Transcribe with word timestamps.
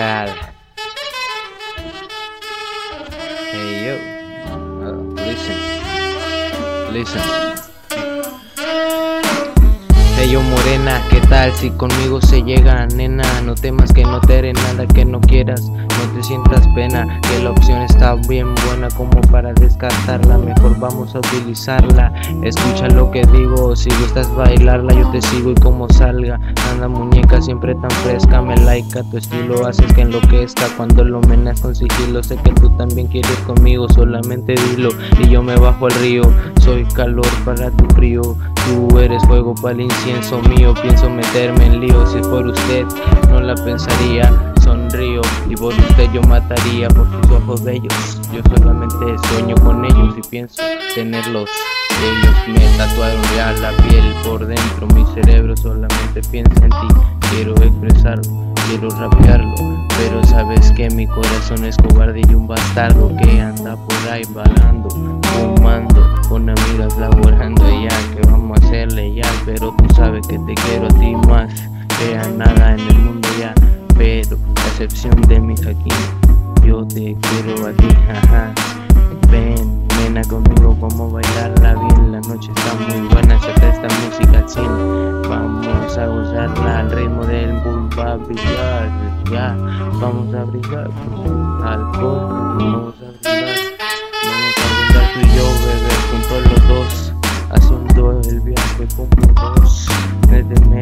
real. 0.00 0.34
Hey 3.52 3.84
yo, 3.84 3.96
uh, 4.48 4.96
listen, 5.26 5.58
listen. 6.92 7.69
¿Qué 11.10 11.20
tal 11.28 11.52
si 11.54 11.70
conmigo 11.70 12.20
se 12.20 12.42
llega, 12.42 12.86
nena? 12.86 13.24
No 13.44 13.54
temas 13.54 13.92
que 13.92 14.02
no 14.02 14.20
te 14.20 14.38
haré 14.38 14.52
nada 14.52 14.86
que 14.86 15.04
no 15.04 15.20
quieras, 15.20 15.62
no 15.68 16.14
te 16.14 16.22
sientas 16.22 16.66
pena, 16.74 17.20
que 17.22 17.42
la 17.42 17.50
opción 17.50 17.82
está 17.82 18.14
bien 18.28 18.54
buena 18.66 18.88
como 18.90 19.20
para 19.32 19.52
descartarla, 19.54 20.38
mejor 20.38 20.78
vamos 20.78 21.14
a 21.14 21.18
utilizarla. 21.18 22.12
Escucha 22.42 22.88
lo 22.88 23.10
que 23.10 23.24
digo, 23.26 23.74
si 23.74 23.90
gustas 24.00 24.34
bailarla 24.36 24.94
yo 24.94 25.10
te 25.10 25.22
sigo 25.22 25.50
y 25.50 25.54
como 25.54 25.88
salga. 25.88 26.38
Anda 26.70 26.88
muñeca 26.88 27.40
siempre 27.40 27.74
tan 27.76 27.90
fresca, 28.02 28.42
me 28.42 28.56
laica, 28.58 29.02
tu 29.04 29.18
estilo 29.18 29.66
haces 29.66 29.92
que 29.94 30.02
enloquezca 30.02 30.66
cuando 30.76 31.04
lo 31.04 31.20
menas 31.22 31.60
con 31.60 31.74
sigilo. 31.74 32.22
Sé 32.22 32.36
que 32.36 32.52
tú 32.52 32.68
también 32.76 33.06
quieres 33.08 33.38
conmigo, 33.46 33.88
solamente 33.88 34.54
dilo 34.70 34.90
y 35.18 35.28
yo 35.28 35.42
me 35.42 35.56
bajo 35.56 35.86
al 35.86 35.92
río. 35.94 36.22
Soy 36.60 36.84
calor 36.94 37.28
para 37.44 37.70
tu 37.70 37.86
frío, 37.94 38.36
tú 38.66 38.98
eres 38.98 39.22
fuego 39.26 39.54
para 39.54 39.74
el 39.74 39.82
incienso 39.82 40.40
mío. 40.42 40.74
Pienso 40.82 41.08
meterme 41.08 41.66
en 41.66 41.80
lío, 41.80 42.06
si 42.06 42.18
por 42.20 42.46
usted 42.46 42.84
no 43.28 43.40
la 43.40 43.54
pensaría. 43.54 44.52
Sonrío 44.62 45.22
y 45.48 45.56
por 45.56 45.72
usted 45.72 46.10
yo 46.12 46.22
mataría 46.22 46.88
por 46.88 47.08
sus 47.10 47.30
ojos 47.32 47.64
bellos. 47.64 48.20
Yo 48.32 48.40
solamente 48.56 49.28
sueño 49.28 49.54
con 49.56 49.84
ellos 49.84 50.14
y 50.18 50.28
pienso 50.28 50.62
tenerlos. 50.94 51.48
Ellos 52.02 52.34
me 52.48 52.78
tatuaron 52.78 53.22
ya 53.36 53.52
la 53.52 53.72
piel 53.82 54.14
por 54.24 54.46
dentro, 54.46 54.86
mi 54.94 55.04
cerebro 55.12 55.54
solamente 55.56 56.22
piensa 56.30 56.64
en 56.64 56.70
ti. 56.70 56.94
Quiero 57.30 57.54
expresarlo, 57.56 58.54
quiero 58.68 58.88
rapearlo, 58.88 59.54
pero 59.98 60.24
sabes 60.24 60.72
que 60.72 60.88
mi 60.88 61.06
corazón 61.06 61.64
es 61.64 61.76
cobarde 61.76 62.22
y 62.26 62.34
un 62.34 62.46
bastardo 62.46 63.10
que 63.22 63.40
anda 63.40 63.76
por 63.76 64.10
ahí 64.10 64.22
vagando, 64.30 64.88
fumando, 64.88 66.06
con 66.28 66.48
amigas 66.48 66.89
que 70.30 70.38
te 70.38 70.54
quiero 70.54 70.86
a 70.86 70.88
ti 70.90 71.16
más. 71.28 71.52
Que 71.98 72.16
a 72.16 72.28
nada 72.28 72.74
en 72.74 72.80
el 72.80 72.98
mundo 72.98 73.28
ya, 73.38 73.52
pero 73.98 74.38
a 74.56 74.66
excepción 74.68 75.20
de 75.22 75.40
mi 75.40 75.54
aquí, 75.54 75.90
yo 76.64 76.86
te 76.86 77.16
quiero 77.20 77.66
a 77.66 77.72
ti, 77.72 77.88
jaja. 78.06 78.54
Ven, 79.30 79.86
nena 79.98 80.22
conmigo, 80.22 80.76
vamos 80.80 81.10
a 81.10 81.14
bailarla 81.14 81.74
bien, 81.74 82.12
la 82.12 82.20
noche 82.20 82.50
está 82.56 82.74
muy 82.74 83.08
buena, 83.08 83.38
saca 83.40 83.68
esta 83.68 83.88
música 84.00 84.38
al 84.38 84.48
cien, 84.48 85.22
vamos 85.28 85.98
a 85.98 86.06
gozarla 86.06 86.78
al 86.78 86.90
ritmo 86.90 87.26
del 87.26 87.52
bull, 87.62 87.90
va 87.98 88.12
a 88.12 88.16
brillar, 88.16 88.88
ya, 89.30 89.56
vamos 90.00 90.34
a 90.34 90.44
brillar 90.44 90.90
alcohol, 91.64 92.56
vamos 92.58 92.94
a 93.02 93.30
brillar, 93.30 93.59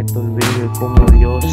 vive 0.07 0.71
como 0.79 1.05
Dios, 1.13 1.45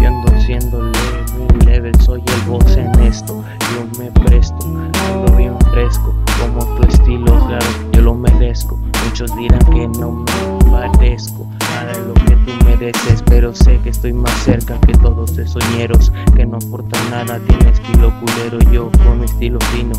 y 0.00 0.04
ando 0.04 0.32
haciéndole 0.34 0.98
mi 1.38 1.66
level, 1.66 1.94
soy 2.00 2.22
el 2.26 2.50
boss 2.50 2.76
en 2.76 2.98
esto, 3.00 3.42
yo 3.72 3.98
me 3.98 4.10
presto, 4.10 4.64
ando 4.64 5.36
bien 5.36 5.56
fresco, 5.70 6.14
como 6.40 6.64
tu 6.76 6.86
estilo, 6.88 7.26
claro, 7.46 7.66
yo 7.92 8.00
lo 8.02 8.14
merezco. 8.14 8.78
Muchos 9.06 9.36
dirán 9.36 9.60
que 9.66 9.86
no 9.98 10.12
me 10.12 10.70
parezco 10.70 11.46
para 11.58 11.96
lo 11.98 12.14
que 12.14 12.36
tú 12.36 12.64
mereces, 12.64 13.22
pero 13.26 13.54
sé 13.54 13.78
que 13.80 13.90
estoy 13.90 14.12
más 14.12 14.32
cerca 14.42 14.80
que 14.80 14.92
todos 14.94 15.36
esos 15.36 15.62
ñeros 15.76 16.10
que 16.34 16.46
no 16.46 16.56
aportan 16.56 17.10
nada. 17.10 17.38
Tiene 17.46 17.70
estilo 17.70 18.12
culero, 18.20 18.58
yo 18.72 18.90
con 19.04 19.22
estilo 19.22 19.58
fino, 19.72 19.92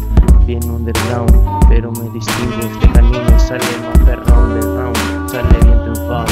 bien 0.46 0.70
underground, 0.70 1.32
pero 1.70 1.92
me 1.92 2.10
distingo. 2.10 2.62
Este 2.74 2.92
camino 2.92 3.40
sale 3.40 3.64
más 3.84 4.00
perrón 4.00 4.60
del 4.60 4.76
round, 4.76 5.30
sale 5.30 5.60
bien 5.64 5.82
triunfado, 5.84 6.26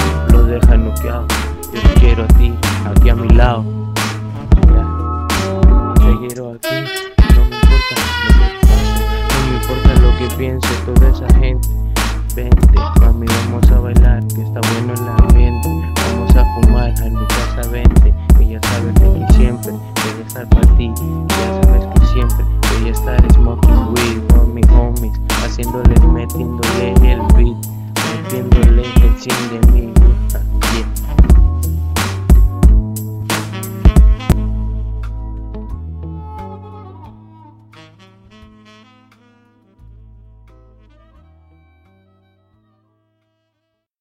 deja 0.53 0.77
noqueado. 0.77 1.25
Yo 1.73 1.81
te 1.81 1.93
quiero 1.99 2.23
a 2.23 2.27
ti, 2.27 2.53
aquí 2.85 3.09
a 3.09 3.15
mi 3.15 3.29
lado. 3.29 3.63
Te 5.95 6.27
quiero 6.27 6.51
aquí, 6.51 6.67
no 7.35 7.45
me 7.49 7.55
importa 7.55 7.95
lo 7.97 8.19
que 8.21 8.29
pase, 8.37 8.93
no 9.29 9.49
me 9.49 9.55
importa 9.55 9.93
lo 10.01 10.17
que 10.17 10.35
piense 10.35 10.67
toda 10.85 11.09
esa 11.09 11.27
gente. 11.39 11.67
Vente, 12.35 12.79
mami, 12.99 13.25
vamos 13.27 13.71
a 13.71 13.79
bailar, 13.79 14.23
que 14.27 14.43
está 14.43 14.59
bueno 14.73 14.93
el 14.93 15.23
ambiente. 15.23 15.69
Vamos 16.11 16.35
a 16.35 16.45
fumar 16.61 16.93
a 17.01 17.09
mi 17.09 17.25
casa, 17.27 17.69
vente. 17.71 18.13
Que 18.37 18.47
ya 18.47 18.59
sabes 18.61 18.93
que 18.93 19.05
aquí 19.05 19.33
siempre 19.33 19.71
voy 19.71 20.23
a 20.23 20.27
estar 20.27 20.47
para 20.49 20.77
ti. 20.77 20.93
Ya 21.29 21.63
sabes 21.63 21.85
que 21.93 22.05
siempre 22.13 22.45
voy 22.73 22.89
a 22.89 22.91
estar 22.91 23.33
smoking 23.33 23.87
weed 23.95 24.21
con 24.33 24.53
mis 24.53 24.69
homies. 24.69 25.19
Haciéndole, 25.43 25.99
metiéndole 25.99 26.93
el 27.11 27.21
beat, 27.35 27.57
metiéndole 28.23 28.83
el 28.83 29.17
100 29.17 29.73
de. 29.73 29.82